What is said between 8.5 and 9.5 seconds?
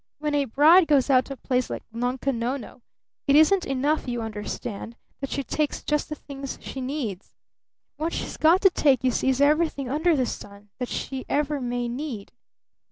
to take, you see, is